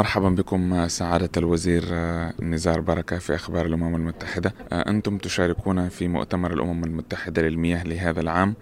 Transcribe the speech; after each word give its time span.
مرحبا 0.00 0.28
بكم 0.28 0.88
سعادة 0.88 1.30
الوزير 1.36 1.84
نزار 2.42 2.80
بركة 2.80 3.18
في 3.18 3.34
أخبار 3.34 3.66
الأمم 3.66 3.94
المتحدة. 3.96 4.54
أنتم 4.72 5.18
تشاركون 5.18 5.88
في 5.88 6.08
مؤتمر 6.08 6.52
الأمم 6.52 6.84
المتحدة 6.84 7.42
للمياه 7.42 7.82
لهذا 7.82 8.20
العام. 8.20 8.54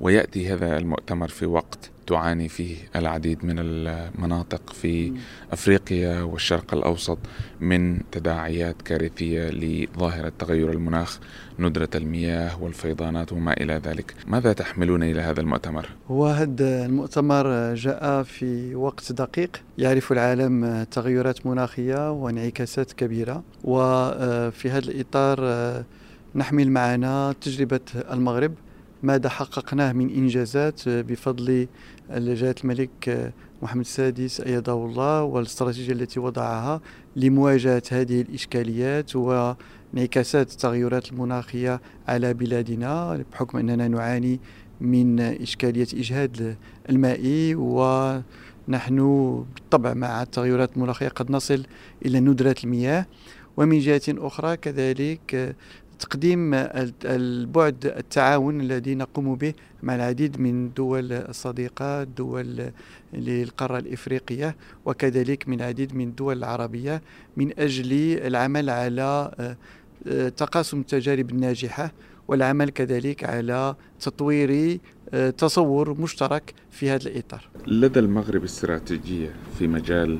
ويأتي 0.00 0.52
هذا 0.52 0.78
المؤتمر 0.78 1.28
في 1.28 1.46
وقت 1.46 1.90
تعاني 2.06 2.48
فيه 2.48 2.76
العديد 2.96 3.44
من 3.44 3.54
المناطق 3.58 4.72
في 4.72 5.12
أفريقيا 5.52 6.22
والشرق 6.22 6.74
الأوسط 6.74 7.18
من 7.60 8.10
تداعيات 8.12 8.82
كارثية 8.82 9.50
لظاهرة 9.50 10.32
تغير 10.38 10.70
المناخ 10.70 11.18
ندرة 11.58 11.88
المياه 11.94 12.62
والفيضانات 12.62 13.32
وما 13.32 13.52
إلى 13.52 13.80
ذلك، 13.84 14.14
ماذا 14.26 14.52
تحملون 14.52 15.02
إلى 15.02 15.20
هذا 15.20 15.40
المؤتمر؟ 15.40 15.88
هو 16.10 16.26
هذا 16.26 16.86
المؤتمر 16.86 17.74
جاء 17.74 18.22
في 18.22 18.74
وقت 18.74 19.12
دقيق 19.12 19.56
يعرف 19.78 20.12
العالم 20.12 20.86
تغيرات 20.90 21.46
مناخية 21.46 22.10
وانعكاسات 22.12 22.92
كبيرة 22.92 23.42
وفي 23.64 24.70
هذا 24.70 24.78
الإطار 24.78 25.38
نحمل 26.34 26.70
معنا 26.70 27.34
تجربة 27.40 27.80
المغرب 28.12 28.54
ماذا 29.02 29.28
حققناه 29.28 29.92
من 29.92 30.10
إنجازات 30.10 30.88
بفضل 30.88 31.68
جلالة 32.10 32.54
الملك 32.64 33.32
محمد 33.62 33.80
السادس 33.80 34.40
أيده 34.40 34.72
الله 34.72 35.22
والاستراتيجية 35.22 35.92
التي 35.92 36.20
وضعها 36.20 36.80
لمواجهة 37.16 37.82
هذه 37.92 38.20
الإشكاليات 38.20 39.16
وانعكاسات 39.16 40.52
التغيرات 40.52 41.12
المناخية 41.12 41.80
على 42.08 42.34
بلادنا 42.34 43.24
بحكم 43.32 43.58
أننا 43.58 43.88
نعاني 43.88 44.40
من 44.80 45.20
إشكالية 45.20 45.86
إجهاد 45.94 46.56
المائي 46.90 47.54
ونحن 47.54 48.98
بالطبع 49.54 49.94
مع 49.94 50.22
التغيرات 50.22 50.76
المناخية 50.76 51.08
قد 51.08 51.30
نصل 51.30 51.66
إلى 52.06 52.20
ندرة 52.20 52.54
المياه. 52.64 53.06
ومن 53.56 53.78
جهة 53.78 54.02
أخرى 54.08 54.56
كذلك 54.56 55.56
تقديم 55.98 56.54
البعد 57.04 57.86
التعاون 57.86 58.60
الذي 58.60 58.94
نقوم 58.94 59.34
به 59.34 59.54
مع 59.82 59.94
العديد 59.94 60.40
من 60.40 60.72
دول 60.72 61.12
الصديقة 61.12 62.04
دول 62.04 62.70
للقارة 63.12 63.78
الإفريقية 63.78 64.56
وكذلك 64.84 65.48
من 65.48 65.60
العديد 65.60 65.94
من 65.94 66.08
الدول 66.08 66.38
العربية 66.38 67.02
من 67.36 67.58
أجل 67.58 67.92
العمل 68.26 68.70
على 68.70 69.30
آه، 70.08 70.28
تقاسم 70.28 70.80
التجارب 70.80 71.30
الناجحة 71.30 71.92
والعمل 72.28 72.70
كذلك 72.70 73.24
على 73.24 73.74
تطوير 74.00 74.80
آه، 75.14 75.30
تصور 75.30 76.00
مشترك 76.00 76.54
في 76.70 76.90
هذا 76.90 77.08
الإطار. 77.08 77.48
لدى 77.66 77.98
المغرب 77.98 78.44
استراتيجية 78.44 79.30
في 79.58 79.66
مجال 79.66 80.18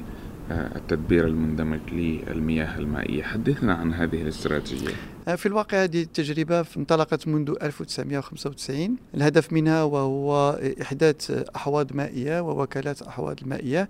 آه، 0.51 0.77
التدبير 0.77 1.27
المندمج 1.27 1.81
للمياه 1.93 2.79
المائية. 2.79 3.23
حدثنا 3.23 3.75
عن 3.75 3.93
هذه 3.93 4.23
الاستراتيجية. 4.23 5.16
في 5.35 5.47
الواقع 5.47 5.85
هذه 5.85 6.03
التجربة 6.03 6.65
انطلقت 6.77 7.29
منذ 7.29 7.55
1995 7.63 8.97
الهدف 9.15 9.53
منها 9.53 9.83
وهو 9.83 10.61
إحداث 10.83 11.31
أحواض 11.57 11.93
مائية 11.93 12.41
ووكالات 12.41 13.03
أحواض 13.03 13.37
المائية 13.43 13.89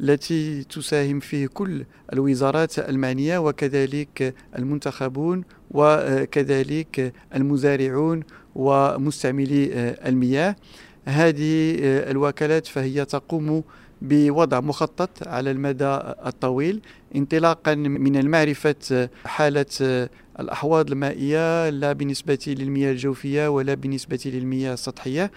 التي 0.00 0.64
تساهم 0.64 1.20
فيه 1.20 1.46
كل 1.46 1.84
الوزارات 2.12 2.78
المعنية 2.78 3.38
وكذلك 3.38 4.34
المنتخبون 4.58 5.44
وكذلك 5.70 7.12
المزارعون 7.34 8.22
ومستعملي 8.54 9.70
المياه. 10.06 10.56
هذه 11.04 11.74
الوكالات 12.10 12.66
فهي 12.66 13.04
تقوم 13.04 13.62
بوضع 14.02 14.60
مخطط 14.60 15.28
على 15.28 15.50
المدى 15.50 15.98
الطويل 16.26 16.80
انطلاقا 17.16 17.74
من 17.74 18.16
المعرفة 18.16 19.08
حالة 19.24 20.08
الأحواض 20.40 20.90
المائية 20.90 21.70
لا 21.70 21.92
بالنسبة 21.92 22.38
للمياه 22.46 22.92
الجوفية 22.92 23.48
ولا 23.48 23.74
بالنسبة 23.74 24.20
للمياه 24.24 24.74
السطحية 24.74 25.30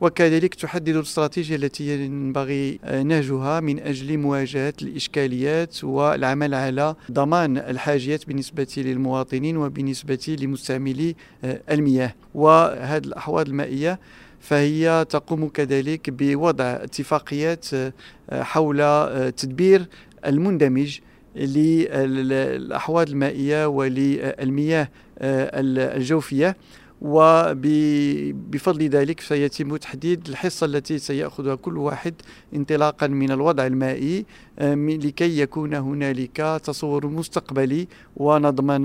وكذلك 0.00 0.54
تحدد 0.54 0.88
الاستراتيجية 0.88 1.56
التي 1.56 2.04
ينبغي 2.04 2.78
نهجها 3.04 3.60
من 3.60 3.80
أجل 3.80 4.18
مواجهة 4.18 4.74
الإشكاليات 4.82 5.84
والعمل 5.84 6.54
على 6.54 6.94
ضمان 7.12 7.56
الحاجيات 7.56 8.26
بالنسبة 8.26 8.66
للمواطنين 8.76 9.56
وبالنسبة 9.56 10.36
لمستعملي 10.40 11.16
المياه. 11.44 12.14
وهذه 12.34 13.04
الأحواض 13.04 13.48
المائية 13.48 13.98
فهي 14.44 15.06
تقوم 15.10 15.48
كذلك 15.48 16.10
بوضع 16.10 16.64
اتفاقيات 16.64 17.66
آه، 17.74 17.92
حول 18.32 18.80
آه، 18.80 19.30
تدبير 19.30 19.86
المندمج 20.26 20.98
للأحواض 21.36 23.08
المائية 23.08 23.66
وللمياه 23.66 24.88
آه، 25.18 25.50
الجوفية. 25.96 26.56
وبفضل 27.04 28.88
ذلك 28.88 29.20
سيتم 29.20 29.76
تحديد 29.76 30.28
الحصة 30.28 30.64
التي 30.64 30.98
سيأخذها 30.98 31.54
كل 31.54 31.78
واحد 31.78 32.14
انطلاقا 32.54 33.06
من 33.06 33.30
الوضع 33.30 33.66
المائي 33.66 34.26
لكي 34.60 35.40
يكون 35.40 35.74
هنالك 35.74 36.60
تصور 36.64 37.06
مستقبلي 37.06 37.88
ونضمن 38.16 38.84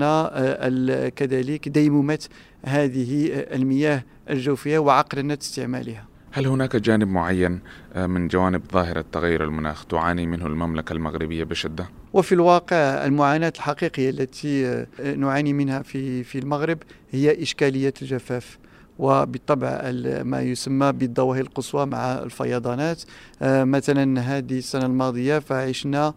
كذلك 1.08 1.68
ديمومة 1.68 2.18
هذه 2.64 3.28
المياه 3.32 4.04
الجوفية 4.30 4.78
وعقلنة 4.78 5.38
استعمالها. 5.42 6.09
هل 6.32 6.46
هناك 6.46 6.76
جانب 6.76 7.08
معين 7.08 7.60
آه، 7.94 8.06
من 8.06 8.28
جوانب 8.28 8.62
ظاهرة 8.72 9.04
تغير 9.12 9.44
المناخ 9.44 9.84
تعاني 9.84 10.26
منه 10.26 10.46
المملكة 10.46 10.92
المغربية 10.92 11.44
بشدة؟ 11.44 11.88
وفي 12.12 12.32
الواقع 12.32 12.76
المعاناة 12.76 13.52
الحقيقية 13.56 14.10
التي 14.10 14.66
آه، 14.66 15.14
نعاني 15.14 15.52
منها 15.52 15.82
في 15.82 16.24
في 16.24 16.38
المغرب 16.38 16.78
هي 17.10 17.42
إشكالية 17.42 17.94
الجفاف 18.02 18.58
وبالطبع 18.98 19.92
ما 20.22 20.40
يسمى 20.40 20.92
بالظواهر 20.92 21.40
القصوى 21.40 21.86
مع 21.86 22.12
الفيضانات 22.18 23.02
آه، 23.42 23.64
مثلا 23.64 24.20
هذه 24.20 24.58
السنة 24.58 24.86
الماضية 24.86 25.38
فعشنا 25.38 26.14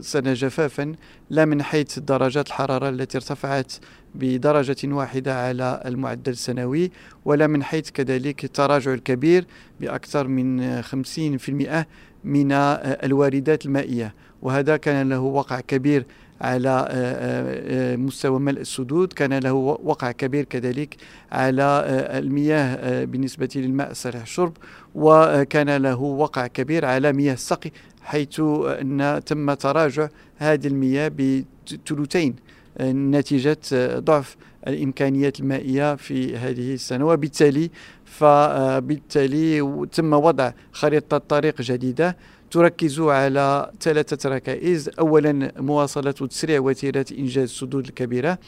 سنة 0.00 0.32
جفافا 0.32 0.92
لا 1.30 1.44
من 1.44 1.62
حيث 1.62 1.98
درجات 1.98 2.46
الحرارة 2.46 2.88
التي 2.88 3.18
ارتفعت 3.18 3.72
بدرجة 4.14 4.76
واحدة 4.84 5.46
على 5.46 5.82
المعدل 5.86 6.32
السنوي 6.32 6.90
ولا 7.24 7.46
من 7.46 7.62
حيث 7.62 7.90
كذلك 7.90 8.44
التراجع 8.44 8.94
الكبير 8.94 9.46
بأكثر 9.80 10.28
من 10.28 10.82
50% 10.82 11.86
من 12.24 12.52
الواردات 12.52 13.66
المائية. 13.66 14.14
وهذا 14.42 14.76
كان 14.76 15.08
له 15.08 15.20
وقع 15.20 15.60
كبير 15.60 16.06
على 16.40 16.68
آه، 16.68 16.84
آه، 16.90 17.96
مستوى 17.96 18.38
ملء 18.40 18.60
السدود 18.60 19.12
كان 19.12 19.38
له 19.38 19.52
وقع 19.52 20.12
كبير 20.12 20.44
كذلك 20.44 20.96
على 21.32 21.62
آه، 21.62 22.18
المياه 22.18 23.04
بالنسبة 23.04 23.48
للماء 23.56 23.92
صالح 23.92 24.20
الشرب 24.20 24.56
وكان 24.94 25.76
له 25.76 26.00
وقع 26.00 26.46
كبير 26.46 26.84
على 26.84 27.12
مياه 27.12 27.32
السقي 27.32 27.70
حيث 28.04 28.40
أن 28.80 29.20
تم 29.26 29.54
تراجع 29.54 30.08
هذه 30.36 30.66
المياه 30.66 31.08
بثلثين 31.08 32.36
نتيجة 32.80 33.58
ضعف 33.98 34.36
الإمكانيات 34.68 35.40
المائية 35.40 35.94
في 35.94 36.36
هذه 36.36 36.74
السنة. 36.74 37.06
وبالتالي 37.06 37.70
فبالتالي 38.04 39.60
تم 39.92 40.12
وضع 40.12 40.52
خريطة 40.72 41.18
طريق 41.18 41.62
جديدة 41.62 42.16
تركز 42.50 43.00
على 43.00 43.70
ثلاثة 43.80 44.28
ركائز. 44.30 44.90
أولا 44.98 45.52
مواصلة 45.56 46.14
وتسريع 46.20 46.60
وتيرة 46.60 47.06
إنجاز 47.18 47.42
السدود 47.42 47.86
الكبيرة. 47.86 48.38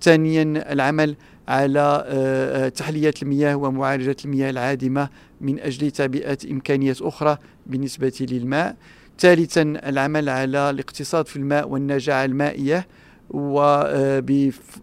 ثانيا 0.00 0.72
العمل 0.72 1.16
على 1.48 2.04
آه، 2.06 2.68
تحلية 2.68 3.14
المياه 3.22 3.56
ومعالجة 3.56 4.16
المياه 4.24 4.50
العادمة 4.50 5.08
من 5.40 5.60
أجل 5.60 5.90
تعبئة 5.90 6.38
إمكانيات 6.50 7.02
أخرى 7.02 7.38
بالنسبة 7.66 8.12
للماء. 8.20 8.76
ثالثا 9.18 9.62
العمل 9.62 10.28
على 10.28 10.70
الاقتصاد 10.70 11.26
في 11.26 11.36
الماء 11.36 11.68
والنجاعة 11.68 12.24
المائية 12.24 12.86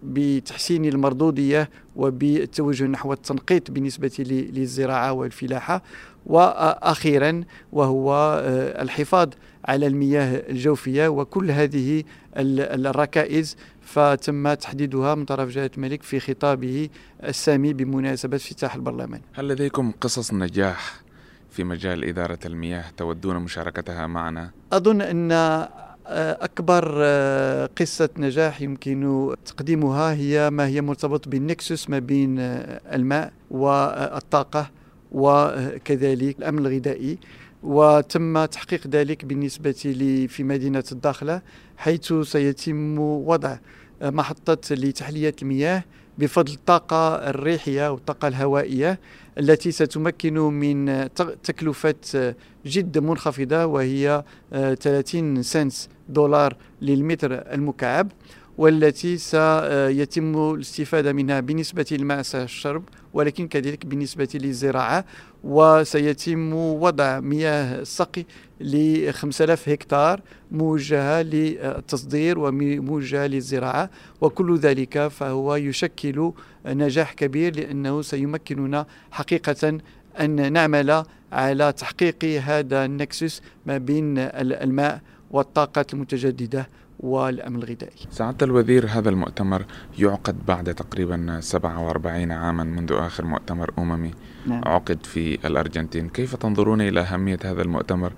وبتحسين 0.07 0.85
المردودية 0.85 1.69
وبالتوجه 1.95 2.83
نحو 2.83 3.13
التنقيط 3.13 3.71
بالنسبة 3.71 4.11
للزراعة 4.19 5.11
والفلاحة. 5.11 5.83
وأخيرا 6.25 7.43
وهو 7.71 8.13
آه، 8.43 8.81
الحفاظ 8.81 9.29
على 9.65 9.87
المياه 9.87 10.43
الجوفية 10.49 11.07
وكل 11.07 11.51
هذه 11.51 12.03
الركائز. 12.37 13.57
فتم 13.81 14.53
تحديدها 14.53 15.15
من 15.15 15.25
طرف 15.25 15.49
جلالة 15.49 15.69
الملك 15.77 16.03
في 16.03 16.19
خطابه 16.19 16.89
السامي 17.23 17.73
بمناسبة 17.73 18.35
افتتاح 18.37 18.75
البرلمان. 18.75 19.21
هل 19.33 19.47
لديكم 19.47 19.91
قصص 20.01 20.33
نجاح 20.33 21.02
في 21.53 21.63
مجال 21.63 22.03
إدارة 22.03 22.39
المياه 22.45 22.85
تودون 22.97 23.39
مشاركتها 23.39 24.07
معنا؟ 24.07 24.51
أظن 24.71 25.01
أن 25.01 25.31
أكبر 26.07 26.93
آه، 26.97 27.69
قصة 27.79 28.09
نجاح 28.17 28.61
يمكن 28.61 29.29
تقديمها 29.45 30.13
هي 30.13 30.49
ما 30.49 30.67
هي 30.67 30.81
مرتبط 30.81 31.27
بالنكسوس 31.27 31.89
ما 31.89 31.99
بين 31.99 32.39
آه، 32.39 32.81
الماء 32.95 33.33
والطاقة 33.51 34.71
وكذلك 35.11 36.39
الأمن 36.39 36.59
الغذائي 36.59 37.17
وتم 37.63 38.45
تحقيق 38.45 38.87
ذلك 38.87 39.25
بالنسبة 39.25 39.75
لي 39.85 40.27
في 40.27 40.43
مدينة 40.43 40.83
الداخلة 40.91 41.41
حيث 41.77 42.13
سيتم 42.13 42.99
وضع 42.99 43.57
محطة 44.01 44.75
لتحلية 44.75 45.35
المياه 45.41 45.83
بفضل 46.17 46.53
الطاقة 46.53 47.15
الريحية 47.29 47.91
والطاقة 47.91 48.27
الهوائية 48.27 48.99
التي 49.39 49.71
ستمكن 49.71 50.33
من 50.39 51.09
تكلفة 51.43 52.33
جد 52.65 52.97
منخفضة 52.97 53.65
وهي 53.65 54.23
30 54.51 55.43
سنت 55.43 55.73
دولار 56.09 56.55
للمتر 56.81 57.33
المكعب. 57.53 58.11
والتي 58.57 59.17
سيتم 59.17 60.53
الاستفادة 60.53 61.13
منها 61.13 61.39
بالنسبة 61.39 61.85
للماء 61.91 62.23
الشرب 62.35 62.83
ولكن 63.13 63.47
كذلك 63.47 63.85
بالنسبة 63.85 64.27
للزراعة 64.33 65.05
وسيتم 65.43 66.53
وضع 66.53 67.19
مياه 67.19 67.81
السقي 67.81 68.25
ل 68.61 69.11
5000 69.11 69.69
هكتار 69.69 70.21
موجهة 70.51 71.21
للتصدير 71.21 72.39
وموجهة 72.39 73.27
للزراعة 73.27 73.89
وكل 74.21 74.57
ذلك 74.57 75.07
فهو 75.07 75.55
يشكل 75.55 76.31
نجاح 76.65 77.13
كبير 77.13 77.55
لأنه 77.55 78.01
سيمكننا 78.01 78.85
حقيقة 79.11 79.79
أن 80.19 80.53
نعمل 80.53 81.03
على 81.31 81.71
تحقيق 81.71 82.25
هذا 82.25 82.85
النكسس 82.85 83.41
ما 83.65 83.77
بين 83.77 84.17
الماء 84.17 85.01
والطاقة 85.31 85.85
المتجددة. 85.93 86.69
والأمن 87.03 87.55
الغذائي. 87.55 88.07
سعادة 88.11 88.45
الوزير 88.45 88.87
هذا 88.87 89.09
المؤتمر 89.09 89.65
يعقد 89.99 90.45
بعد 90.45 90.75
تقريبا 90.75 91.39
47 91.41 92.31
عاما 92.31 92.63
منذ 92.63 92.91
آخر 92.93 93.25
مؤتمر 93.25 93.71
أممي. 93.77 94.11
نعم. 94.45 94.61
عقد 94.65 95.05
في 95.05 95.47
الأرجنتين. 95.47 96.09
كيف 96.09 96.35
تنظرون 96.35 96.81
إلى 96.81 96.99
أهمية 96.99 97.39
هذا 97.45 97.61
المؤتمر 97.61 98.13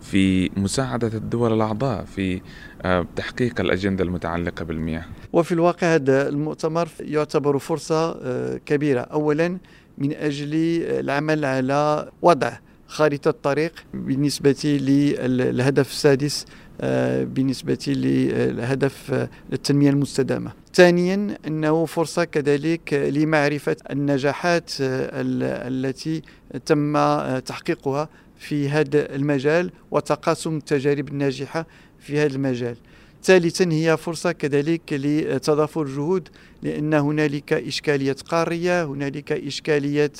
في 0.00 0.50
مساعدة 0.56 1.08
الدول 1.08 1.52
الأعضاء 1.52 2.04
في 2.04 2.40
آه، 2.82 3.06
تحقيق 3.16 3.60
الأجندة 3.60 4.04
المتعلقة 4.04 4.64
بالمياه؟ 4.64 5.04
وفي 5.32 5.52
الواقع 5.52 5.94
هذا 5.94 6.28
المؤتمر 6.28 6.88
يعتبر 7.00 7.58
فرصة 7.58 8.10
آه، 8.22 8.60
كبيرة. 8.66 9.00
أولا 9.00 9.58
من 9.98 10.12
أجل 10.12 10.54
العمل 11.00 11.44
على 11.44 12.08
وضع 12.22 12.52
خارطة 12.86 13.30
طريق 13.30 13.72
بالنسبة 13.94 14.78
للهدف 14.80 15.90
السادس 15.90 16.44
آه، 16.44 16.50
بالنسبة 17.24 17.78
لهدف 17.86 19.28
التنمية 19.52 19.90
المستدامة. 19.90 20.52
ثانيا 20.74 21.38
أنه 21.46 21.84
فرصة 21.84 22.24
كذلك 22.24 22.92
لمعرفة 22.92 23.76
النجاحات 23.90 24.70
التي 24.80 26.22
تم 26.66 26.92
تحقيقها 27.38 28.08
في 28.38 28.68
هذا 28.68 29.14
المجال 29.14 29.70
وتقاسم 29.90 30.56
التجارب 30.56 31.08
الناجحة 31.08 31.66
في 31.98 32.18
هذا 32.18 32.34
المجال. 32.34 32.76
ثالثا 33.22 33.72
هي 33.72 33.96
فرصة 33.96 34.32
كذلك 34.32 34.80
لتضافر 34.92 35.82
الجهود 35.82 36.28
لأن 36.62 36.94
هنالك 36.94 37.52
إشكاليات 37.52 38.20
قارية 38.22 38.84
هنالك 38.84 39.32
إشكاليات 39.32 40.18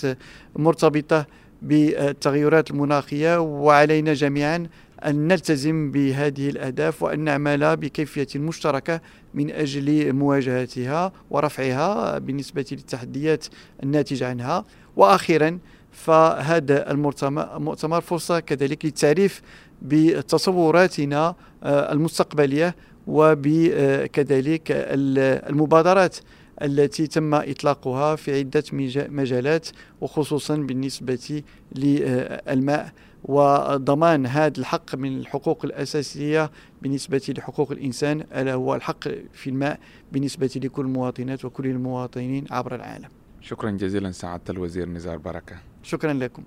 مرتبطة 0.56 1.26
بالتغيرات 1.62 2.70
المناخية 2.70 3.40
وعلينا 3.40 4.12
جميعا 4.14 4.66
أن 5.04 5.28
نلتزم 5.28 5.90
بهذه 5.90 6.48
الأهداف 6.48 7.02
وأن 7.02 7.20
نعمل 7.20 7.76
بكيفية 7.76 8.26
مشتركة 8.36 9.00
من 9.34 9.50
أجل 9.50 10.12
مواجهتها 10.12 11.12
ورفعها 11.30 12.18
بالنسبة 12.18 12.66
للتحديات 12.72 13.46
الناتجة 13.82 14.28
عنها. 14.28 14.64
وأخيرا 14.96 15.58
فهذا 15.92 16.90
المؤتمر 16.90 18.00
فرصة 18.00 18.40
كذلك 18.40 18.84
للتعريف 18.84 19.42
بتصوراتنا 19.82 21.34
آه، 21.62 21.92
المستقبلية 21.92 22.76
وبكذلك 23.06 24.62
المبادرات 25.50 26.16
التي 26.62 27.06
تم 27.06 27.34
إطلاقها 27.34 28.16
في 28.16 28.38
عدة 28.38 28.64
مجالات 29.08 29.68
وخصوصا 30.00 30.56
بالنسبة 30.56 31.42
للماء. 31.76 32.92
وضمان 33.24 34.26
هذا 34.26 34.58
الحق 34.58 34.94
من 34.94 35.18
الحقوق 35.18 35.64
الأساسية 35.64 36.50
بالنسبة 36.82 37.34
لحقوق 37.38 37.72
الإنسان 37.72 38.20
ألا 38.20 38.54
هو 38.54 38.74
الحق 38.74 39.08
في 39.32 39.50
الماء 39.50 39.80
بالنسبة 40.12 40.50
لكل 40.56 40.82
المواطنات 40.82 41.44
وكل 41.44 41.66
المواطنين 41.66 42.44
عبر 42.50 42.74
العالم. 42.74 43.08
شكرا 43.40 43.70
جزيلا 43.70 44.10
سعادة 44.10 44.44
الوزير 44.50 44.88
نزار 44.88 45.16
بركة. 45.16 45.56
شكرا 45.82 46.12
لكم. 46.12 46.42